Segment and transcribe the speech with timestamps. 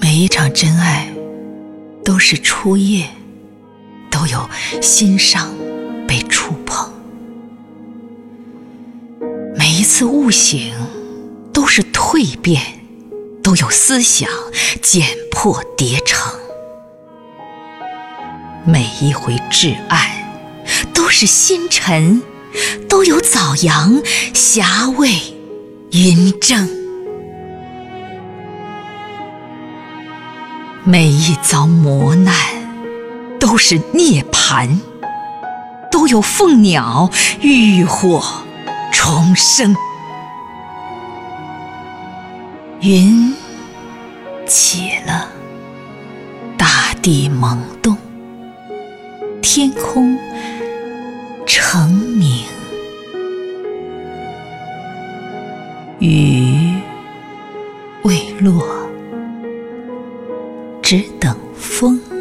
[0.00, 1.08] 每一场真爱
[2.04, 3.08] 都是初夜，
[4.10, 4.48] 都有
[4.80, 5.52] 心伤
[6.06, 6.90] 被触碰；
[9.56, 10.72] 每一次悟醒
[11.52, 12.62] 都是蜕变，
[13.42, 14.28] 都有思想
[14.82, 16.34] 剪破叠成；
[18.66, 20.10] 每一回至暗
[20.92, 22.22] 都是星辰，
[22.88, 24.02] 都有早阳
[24.34, 25.10] 霞蔚
[25.90, 26.83] 云蒸。
[30.86, 32.34] 每一遭磨难，
[33.40, 34.80] 都是涅槃，
[35.90, 38.22] 都有凤鸟浴火
[38.92, 39.74] 重生。
[42.80, 43.34] 云
[44.46, 45.26] 起了，
[46.58, 47.96] 大地萌动，
[49.40, 50.18] 天空
[51.46, 52.44] 澄明，
[55.98, 56.74] 雨
[58.02, 58.83] 未落。
[60.94, 62.13] 只等风。